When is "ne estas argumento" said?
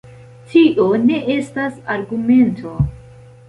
1.03-2.77